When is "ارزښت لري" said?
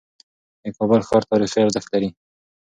1.63-2.09